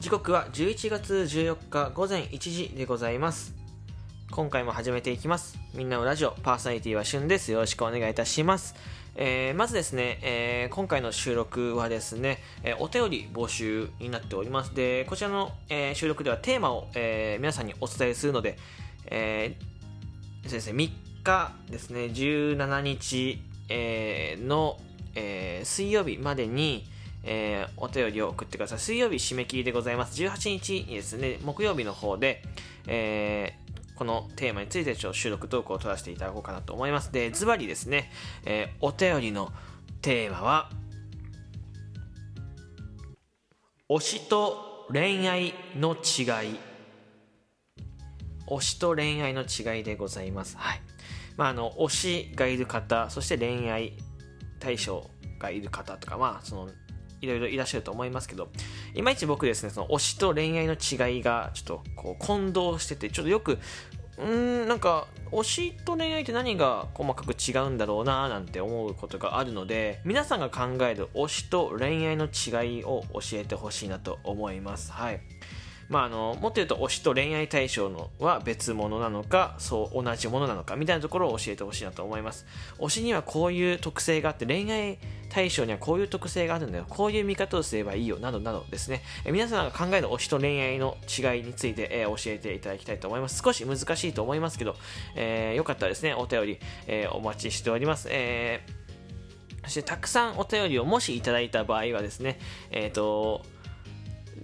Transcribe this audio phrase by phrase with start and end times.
[0.00, 3.56] 時刻は11月14日午前1時でございます。
[4.30, 5.58] 今回も始めていきます。
[5.74, 7.50] みんなのラジオパーソナリティはしゅんです。
[7.50, 8.76] よろしくお願いいたします。
[9.16, 14.72] えー、まずですね、えー、今回の収録はですね、えー、お便り募集になっております。
[14.72, 18.56] で、こちらの、え収録ではテーマを、え皆さんにお伝えするので、
[19.06, 20.90] えー、ですね、3
[21.24, 24.78] 日ですね、17日、えの、
[25.16, 26.86] え水曜日までに、
[27.24, 28.78] えー、お便りを送ってください。
[28.78, 30.20] 水曜日締め切りでございます。
[30.22, 32.42] 18日にですね、木曜日の方で、
[32.86, 37.12] えー、このテーマについてちょっと収録トークを取らせていただこうかなと思います。
[37.12, 38.10] で、ズバリですね、
[38.44, 39.52] えー、お便りの
[40.02, 40.70] テーマは、
[43.90, 46.22] 推しと恋愛の違
[46.52, 46.58] い。
[48.46, 50.56] 推しと恋愛の違いでございます。
[50.56, 50.80] はい。
[51.36, 53.94] まあ、あの、推しがいる方、そして恋愛
[54.60, 56.70] 対象がいる方とか、まあ、その、
[57.20, 58.48] いろいろいらっしゃると思いますけど、
[58.94, 63.58] いまいち僕ですね、その推しと恋愛の違いがちょっとこう混同してて、ちょっとよく、
[64.18, 74.90] うーん、なんか、推しと恋愛って何が細かく違うんだろうななんて思うことがあるので、皆さんが考える推しと恋愛の違いを教えてほしいなと思います。
[74.92, 75.20] はい。
[75.88, 82.46] まあ、あのもっと言うと推しと恋愛対象のは別物なのかそう同じものなのかみたいなところを教えてほしいなと思います。
[82.78, 84.98] 推しにはこういう特性があって恋愛
[85.30, 86.84] 対象にはこういう特性があるんだよ。
[86.88, 88.18] こういう見方をすればいいよ。
[88.18, 89.02] などなどですね。
[89.24, 93.42] え皆さんが考える推しと恋愛の違いについて、えー、教えていただきたいと思います。
[93.42, 94.76] 少し難しいと思いますけど、
[95.14, 102.38] えー、よかったらですねお便り、えー、お待ちしております、えー、そしてたくさんお便りをもしいただいた場合はですね
[102.70, 103.42] えっ、ー、と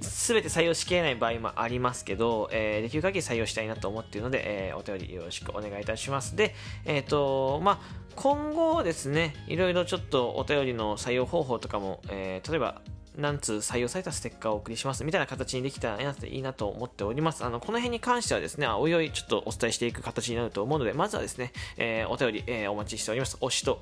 [0.00, 6.36] 全て採用しきれない場合もありますけど、えー、できる限り採用したいなと思っているので、えー、お便りよろしくお願いいたします。
[6.36, 7.78] で、えっ、ー、と、まあ、
[8.16, 12.80] 今後ですね、いろいろちょっとお便りの採用方法とかも、えー、例えば、
[13.16, 17.44] 何通採用されたステッカーをお送りしますみたいな形にできたらいいなと思っております。
[17.44, 23.36] あの、この辺に関してはですね、おいおいちょっとお伝えしていく形になると思うので、まずはですね、えー、お便り、えー、お待ちしております。
[23.40, 23.80] 推しと、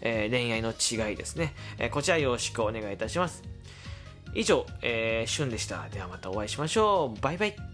[0.00, 3.44] えー、恋愛の違いですね、えこちらよろしくお願いいたします。
[4.34, 5.88] 以上、えー、旬でした。
[5.90, 7.20] ではまたお会いしましょう。
[7.20, 7.71] バイバイ。